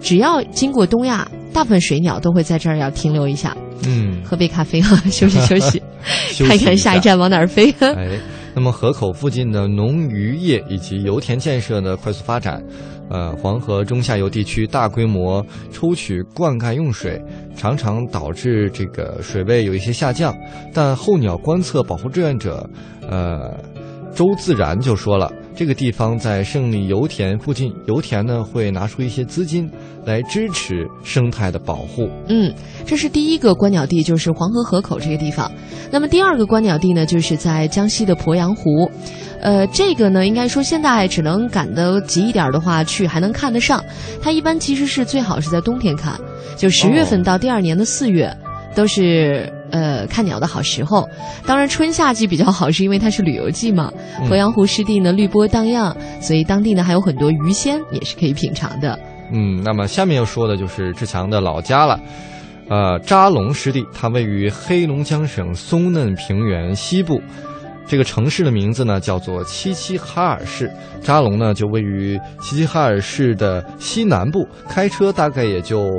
[0.00, 5.82] 只要经过东亚，大部分水鸟都会在这儿要停留一下，嗯，喝杯咖啡啊，休息休息，
[6.46, 7.74] 看一看下一站往哪儿飞。
[7.82, 8.10] 哎，
[8.58, 12.60] 那么河口附近的农渔业以及油田建设的快速发展。
[13.08, 17.22] 呃，黄河中下游地区大规模抽取灌溉用水，
[17.54, 20.36] 常常导致这个水位有一些下降。
[20.74, 22.68] 但候鸟观测保护志愿者，
[23.08, 23.56] 呃，
[24.12, 29.68] 周自然就说了，这个地方在胜利油田附近，油田呢会拿出一些资金
[30.04, 32.08] 来支持生态的保护。
[32.28, 32.54] 嗯，
[32.86, 35.50] 这是第一个观鸟地，就是黄河河口这个地方。
[35.90, 38.88] 那么第二个观鸟地呢，就是在江西的鄱阳湖。
[39.40, 43.84] 呃，这个呢，应该说现在只能赶得急一点的话去，还能看得上。
[44.22, 46.16] 它一般其实是最好是在冬天看，
[46.56, 48.32] 就十月份到第二年的四月，
[48.76, 51.08] 都是呃看鸟的好时候。
[51.46, 53.92] 当然春夏季比较好，是因为它是旅游季嘛。
[54.28, 58.98] 鄱阳湖湿地呢绿波荡漾，所以当地呢还有很多鱼鲜也是可以品尝的。
[59.32, 62.00] 嗯，那么下面要说的就是志强的老家了，
[62.68, 67.20] 呃，扎龙湿地，它位于黑龙江省松嫩平原西部。
[67.86, 75.90] 这个城市的名字呢叫做齐齐哈尔市，扎龙呢就位于齐齐哈尔市的西南部，开车大概也就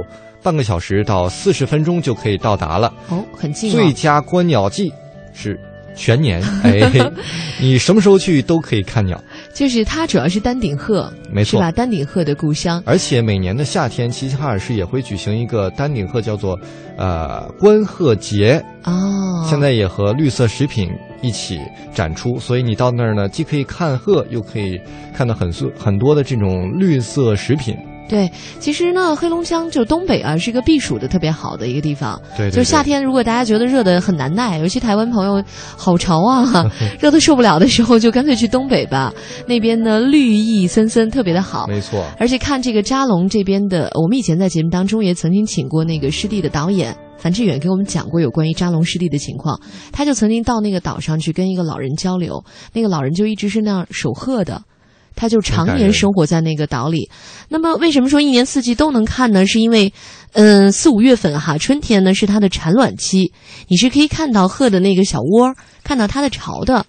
[0.42, 2.94] 半个小时到四十分钟就可以到达了。
[3.10, 3.72] 哦，很近。
[3.72, 4.92] 最佳观鸟季
[5.34, 5.60] 是
[5.96, 6.80] 全年， 哎，
[7.60, 9.22] 你什么时候去都可以看鸟。
[9.54, 11.72] 就是它主要是丹顶鹤，没错，是吧？
[11.72, 12.82] 丹顶鹤的故乡。
[12.86, 16.58] 而且每年的夏天，齐齐哈尔市也会举行一个丹顶鹤叫做
[16.98, 19.46] 呃观鹤节哦。
[19.50, 20.90] 现在也和绿色食品。
[21.22, 21.60] 一起
[21.94, 24.80] 展出，所以你到那儿呢，既可以看鹤，又可以
[25.14, 27.76] 看到很多很多的这种绿色食品。
[28.10, 32.20] 对，其实呢，黑龙江就东北啊，是一个避暑的特别好的一个地方。
[32.36, 35.44] 对，就夏天，如果大家觉得热的很难耐，尤其台湾朋友
[35.78, 39.14] 好潮啊， 热的受不了的时候，就干脆去东北吧。
[39.48, 41.68] 那边呢，绿意森森，特别的好。
[41.68, 42.04] 没错。
[42.18, 46.98] 而且看这个扎龙这边的，我们以前在节目当中也曾经请过那个湿地的导演。
[47.20, 49.60] 樊志远给我们讲过有关于扎龙湿地的情况，
[49.92, 54.62] 他就曾经到那个岛上去跟一个老人交流，那个老人就一直是那样守鹤的，
[55.20, 57.10] 他就常年生活在那个岛里。
[57.50, 59.46] 那么，为什么说一年四季都能看呢？
[59.46, 59.94] 是因为，
[60.32, 63.34] 嗯，四五月份哈，春天呢是它的产卵期，
[63.68, 65.54] 你是可以看到鹤的那个小窝，
[65.84, 66.86] 看到它的巢的。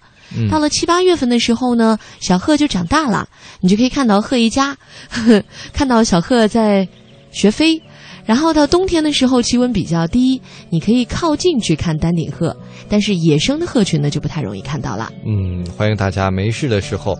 [0.48, 3.28] 到了七八月份的时候呢，小鹤就长大了，
[3.60, 4.76] 你就可以看到鹤一家，
[5.08, 6.86] 呵 呵看到小鹤在
[7.32, 7.82] 学飞。
[8.26, 12.56] 然后到冬天的时候，气温比较低，你可以靠近去看丹顶鹤，
[12.88, 15.10] 但是野生的鹤群呢就不太容易看到了。
[15.26, 17.18] 嗯，欢迎大家没事的时候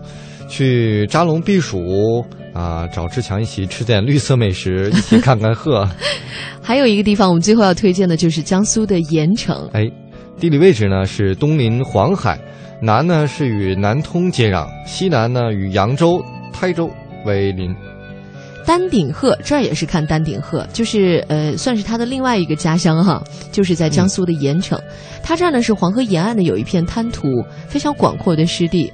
[0.51, 2.23] 去扎龙避暑
[2.53, 5.87] 啊，找志强一起吃点绿色美食，一起看看鹤。
[6.61, 9.69] 还有一个地方，我们最后要推荐的就是江苏的盐城。
[9.71, 9.89] 哎，
[10.37, 12.37] 地理位置呢是东临黄海，
[12.81, 16.21] 南呢是与南通接壤，西南呢与扬州、
[16.51, 16.91] 台州
[17.25, 17.73] 为邻。
[18.65, 23.23] 丹顶鹤这儿也是看丹顶鹤，就是呃，算是它的另外一个家乡哈，
[23.53, 24.77] 就是在江苏的盐城。
[25.23, 27.27] 它这儿呢是黄河沿岸的有一片滩涂，
[27.69, 28.91] 非常广阔的湿地。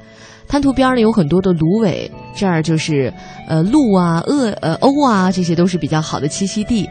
[0.48, 3.14] 滩涂边呢有很多的芦苇，这儿就是
[3.48, 6.90] 呃鹿啊、鳄呃鸥啊，这些都是比较好的栖息地。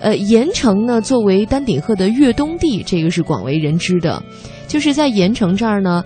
[0.00, 4.22] 呃，盐城呢作为丹顶鹤的越冬地，这个是广为人知的。
[4.66, 6.04] 就是在盐城这儿呢，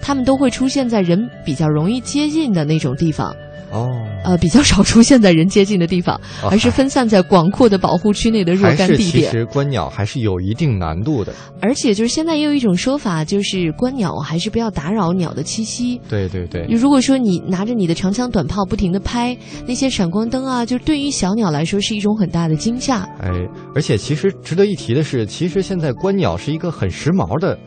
[0.00, 3.34] 它们都会出现在人比较容易接近的那种地方。
[3.74, 3.90] 哦，
[4.24, 9.10] 呃，比较少出现在人接近的地方，而是分散在广阔的保护区内的若干地点。
[9.10, 11.34] 其实观鸟还是有一定难度的。
[11.60, 16.00] 而且就是现在也有一种说法，就是观鸟还是不要打扰鸟的栖息。
[16.08, 16.64] 对对对。
[16.70, 23.02] 如果说你拿着你的长枪短炮不停的拍那些闪光灯啊，就对于小鸟来说是一种很大的惊吓。
[23.20, 23.30] 哎，
[23.74, 27.58] 而且其实值得一提的是，其实现在观鸟是一个很时髦的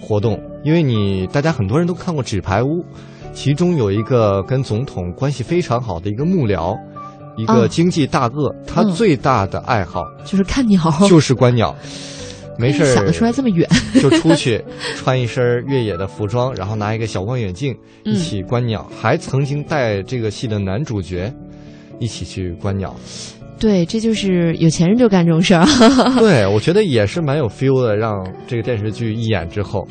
[0.00, 2.66] 活动，因为你大家很多人都看过《纸牌屋》。
[3.34, 6.74] 其中有一个跟总统关系非常好的一个幕僚，
[7.36, 11.74] 一个经济大鳄，他最大的爱好就是看鸟，就是观鸟。
[12.56, 13.68] 没事想得出来这么远，
[14.00, 14.64] 就出去
[14.94, 21.34] 穿一身越野的服装，然后拿一个小望远镜一起观鸟，还曾经带这个戏的男主角
[21.98, 22.94] 一起去观鸟。
[23.58, 25.66] 对，这就是有钱人就干这种事儿。
[26.20, 27.96] 对，我觉得也是蛮有 feel 的。
[27.96, 29.86] 让这个电视剧一演之后。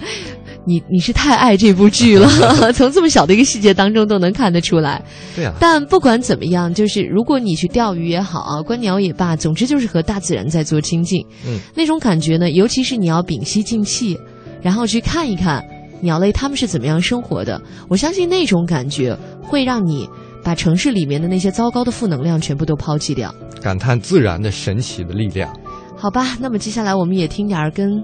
[0.66, 2.28] 你你是太爱这部剧了，
[2.74, 5.04] 从这么小的一个细节当中都能看得出来。
[5.36, 5.54] 对啊。
[5.60, 11.26] 但不管怎么样，就是如果你去钓鱼也好啊，观鸟也罢，总之就是和大自然在做亲近。
[11.46, 11.60] 嗯。
[11.76, 14.18] 那种感觉呢，尤其是你要屏息静气，
[14.62, 15.64] 然后去看一看
[16.02, 17.62] 鸟类它们是怎么样生活的。
[17.90, 20.08] 我相信那种感觉会让你
[20.44, 25.54] 把城市里面的那些糟糕的负能量全部都抛弃掉，感叹自然的神奇的力量。
[25.96, 28.02] 好吧，那么接下来我们也听点儿跟。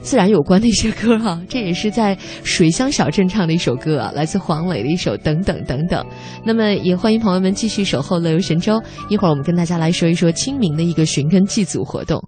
[0.00, 6.02] 自然有关的一些歌哈，这也是在水乡小镇唱的一首歌啊，来自黄磊的一首《等等等等》。
[6.44, 12.22] 那么也欢迎朋友们继续守候乐游神州，一会儿我们跟大家来说一说清明的一个寻根祭祖活动。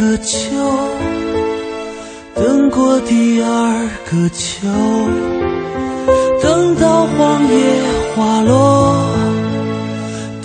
[0.00, 0.56] 个秋
[2.34, 4.66] 等过第二个秋
[6.42, 7.54] 等到黄叶
[8.16, 8.96] 花落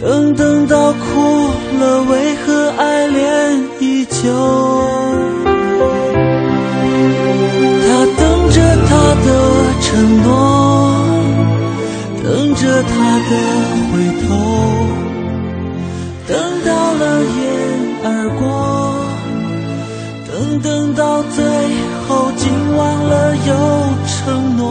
[0.02, 1.00] 等等到哭
[1.80, 4.30] 了为何爱恋依旧？
[7.88, 8.92] 他等着他
[9.24, 9.28] 的
[9.80, 9.88] 承
[10.22, 10.30] 诺
[12.22, 12.94] 等着他
[13.30, 13.32] 的
[21.16, 21.46] 到最
[22.10, 23.54] 后竟忘了有
[24.06, 24.68] 承诺，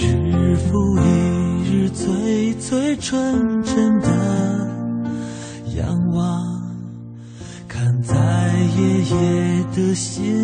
[0.30, 1.02] 日复一
[1.68, 4.08] 日，最最纯真的
[5.76, 6.42] 仰望，
[7.68, 8.14] 看在
[8.78, 10.43] 爷爷的心。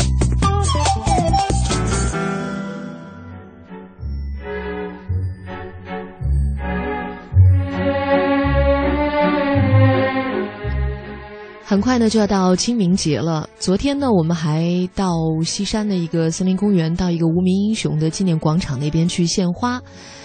[11.71, 13.49] 很快呢就要到清明节了。
[13.57, 15.13] 昨天呢，我们还到
[15.45, 19.81] 西山的一个森林公园，到一个无名英雄的纪念广场那边去献花，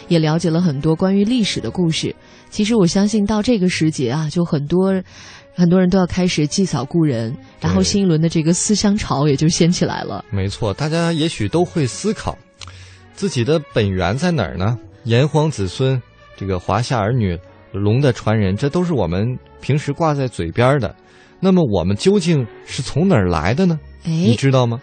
[0.08, 2.12] 也了解了很多关于历史的故事。
[2.50, 4.92] 其实我相信到这个时节啊，就很多
[5.54, 10.24] 很多人都要开始祭扫故人，然后新一轮的这个思乡潮也就掀起来了。
[10.32, 12.36] 没错，大家也许都会思考，
[13.14, 14.76] 自己的本源在哪儿呢？
[15.04, 16.02] 炎黄子孙，
[16.36, 17.38] 这个华夏儿女，
[17.70, 20.92] 龙的传人，这都是我们平时挂在嘴边的。
[21.40, 23.78] 那么我们究竟是从哪儿来的呢？
[24.04, 24.80] 哎，你知道吗？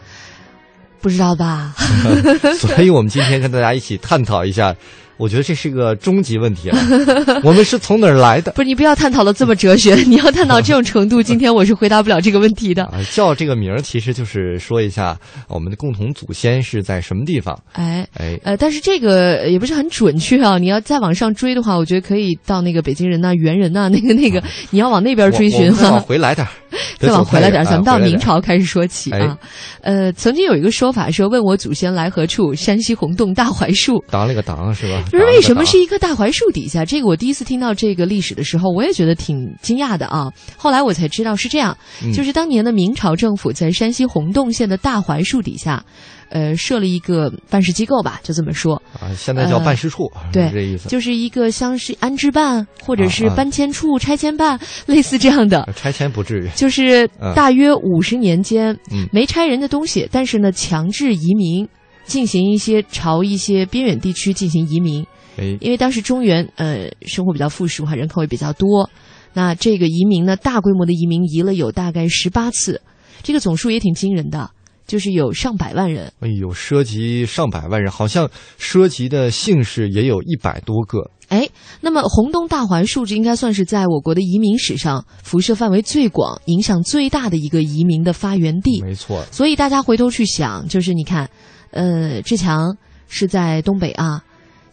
[1.02, 1.74] 不知道吧？
[2.58, 4.76] 所以我们今天跟大家一起探讨一下。
[5.18, 6.78] 我觉得这是个终极问题啊。
[7.44, 8.52] 我们是从哪儿来的？
[8.54, 12.84] 不是你不要探讨的这么哲学， 你要探讨这种程度，今天我是回答不了这个问题的。
[12.86, 17.58] 啊，叫这个名儿其实就是说一下我们的共同祖先是在什么地方。
[17.74, 20.58] 哎哎呃，但是这个也不是很准确啊。
[20.58, 24.42] 你要再往上追的话，我觉得可以到那个北京人呐、猿人呐，那个那个，
[24.72, 25.84] 你要往那边追寻哈。
[25.84, 26.52] 再往回来点儿，
[26.98, 29.38] 再往回来点儿，咱们到啊明朝开始说起哎啊。
[29.82, 32.54] 呃，曾经有一个说法说，问我祖先来何处？
[32.54, 34.04] 山西洪洞大槐树。
[34.10, 35.03] 当了个当是吧？
[35.12, 36.84] 就是为什么是一棵大槐树底下？
[36.86, 40.32] 这个我第一次听到这个历史的时候，我也觉得挺惊讶的啊。
[40.58, 45.84] 后来我才知道是这样，嗯就是当年的明朝政府在山西洪洞县的大槐树底下，
[46.30, 48.76] 呃，设了一个办事机构吧，就这么说。
[49.00, 50.90] 啊，现在叫办事处，呃对，这意思。
[50.90, 55.68] 就是一个像是安置办或者是搬迁处、拆迁办，类似这样的。
[55.76, 61.68] 拆迁不至于，就是嗯大约五十年间，嗯没拆人的东西，但是呢，强制移民，
[62.06, 65.06] 进行一些朝一些边远地区进行移民。
[65.38, 68.90] 哎，因为当时中原呃生活比较富庶哈，人口也比较多，
[69.34, 72.82] 那这个移民呢，大规模的移民移了有大概十八次，
[73.24, 74.52] 这个总数也挺惊人的。
[74.86, 81.10] 就是有上百万人，哎呦，涉及上百万人，好像涉及的姓氏也有一百多个。
[81.30, 81.50] 哎，
[81.80, 88.82] 那么洪洞大槐树这应该算是在我国的移民史上辐射范围最广、影响最大的一个移民的发源地。
[88.82, 89.26] 没错。
[89.32, 91.30] 所以大家回头去想，就是你看，
[91.74, 92.76] 呃，志强
[93.08, 94.24] 是在东北啊，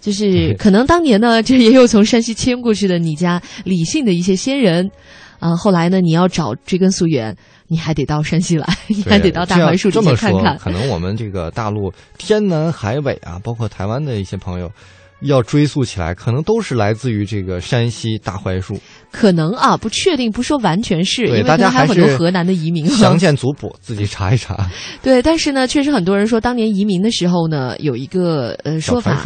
[0.01, 4.91] 就是可能当年呢，这也有从山西迁过去的你家李姓的一些先人，
[5.39, 7.37] 啊，后来呢，你要找追根溯源。
[7.73, 10.59] 你还得到山西来， 你还得到大槐树这么看看。
[10.59, 14.69] 可能我们这个大陆天南海北啊，包括台湾的一些朋友，
[15.21, 18.77] 要追溯起来，可能都是来自于这个山西大槐树。
[19.11, 22.87] 可能啊，不确定，不说完全是，因为大家还有很多河南的移民。
[22.87, 24.69] 详见族谱，自己查一查。
[25.03, 29.17] 对，但是呢，确实很多人说，当年移民的时候呢，有一个呃说法，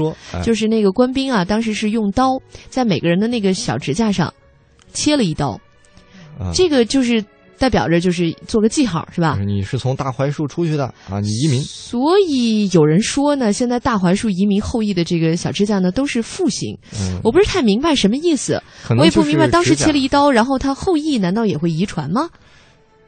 [0.42, 4.32] 就是那个官兵啊，当时是用刀在每个人的那个小指甲上
[4.92, 5.60] 切了一刀，
[6.52, 7.24] 这个就是。
[7.58, 9.38] 代表着就是做个记号是吧？
[9.44, 11.60] 你是从大槐树出去的啊，你移民。
[11.62, 16.76] 所以有人说呢，现在大槐树移民后裔的这个小指甲呢都是复姓，
[17.22, 18.62] 我不是太明白什么意思，
[18.98, 22.28] 我也不明白当时切了一刀，然后他后裔难道也会遗传吗？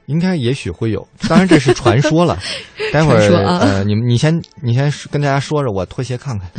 [0.06, 2.38] 应该也许会有，当然这是传说了。
[2.92, 6.50] 待会儿呃，你们你先你先跟大家说着，我脱鞋看看，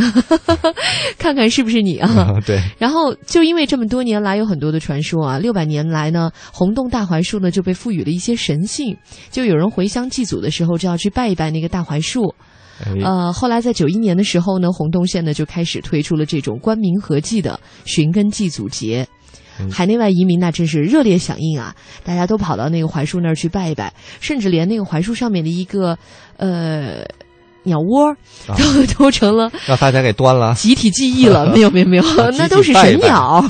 [1.18, 2.28] 看看是不是你啊？
[2.46, 2.62] 对。
[2.78, 8.98] 然后就因为这么多年来有很多的传说啊，六百年来呢，洪洞大槐树呢就被赋予了一些神性，
[9.32, 12.36] 就有人回乡祭祖的时候就要去拜一拜那个大槐树。
[13.04, 19.08] 呃，后来在九一年的时候呢，洪洞县呢就开始推出了这种官民合祭的寻根祭祖节。
[19.72, 21.76] 海内外移民那真是热烈响应啊！
[22.04, 25.98] 大家都跑到那个槐树那儿去拜一拜，甚至连那个槐树上面的一个
[26.38, 27.04] 呃
[27.68, 28.16] 鸟窝
[28.58, 31.52] 都都成了让大家给端了，集体记忆了。
[31.54, 32.04] 没有没有没有，
[32.38, 33.46] 那都是神鸟。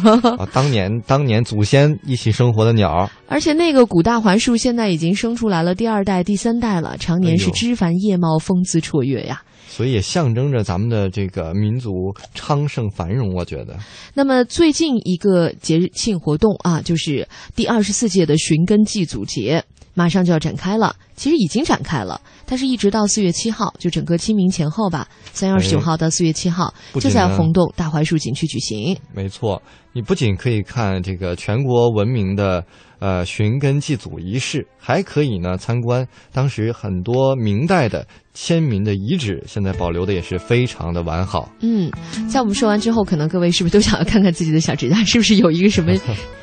[0.51, 3.09] 当年当年祖先一起生活的鸟。
[3.29, 9.41] 而且那个古大槐树现在已经生出来了第二代、第三代了，常年是枝繁叶茂、风姿绰约呀。
[9.67, 11.91] 所以也象征着咱们的这个民族
[12.33, 13.77] 昌盛繁荣，我觉得。
[14.15, 19.63] 那么最近一个节日性活动啊，就是第二十四届的寻根祭祖节，
[19.93, 20.95] 马上就要展开了。
[21.17, 28.97] 其实已经展开了，但是一直到四月七号，就整个清明前后吧，三月二十九号到四月七号，就在洪洞大槐树景区举行。
[29.13, 29.61] 没错，
[29.91, 32.63] 你不仅可以看这个全国闻名的。
[32.99, 41.47] 呃，寻根祭祖仪式还可以呢，参观当时很多明代的先民的遗址，现在保留的也是非常的完好。
[41.59, 41.91] 嗯，
[42.27, 45.93] 在我们说完之后，可能各位是不是都想要看看自己的小指甲是不是有一个什么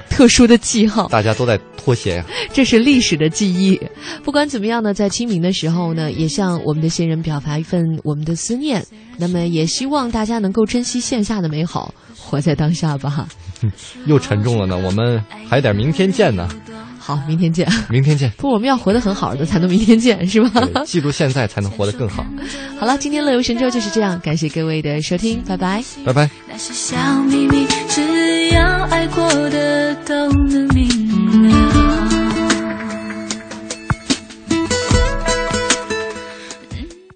[0.09, 1.09] 特殊的记号？
[1.09, 3.81] 大家都在脱鞋呀，这是历史的记忆。
[4.23, 8.85] 不管怎么样呢，在清明的时候呢，也向我们的先人表达一份我们的思念。
[9.17, 13.27] 那么，也希望大家能够珍惜线下的美好，活在当下吧。
[14.07, 16.49] 又沉重了呢，我们还得明天见呢。
[16.99, 17.69] 好，明天见。
[17.91, 18.31] 明天见。
[18.39, 20.63] 不，我们要活得很好的，才能明天见，是吧？
[20.87, 22.25] 记住现在，才能活得更好。
[22.81, 26.29] 好了，今天乐游神州就是这样，感谢各位的收听，拜拜，拜拜。
[26.49, 30.15] 那些小秘密，只要爱过的都
[30.49, 30.89] 能明
[31.51, 31.94] 了。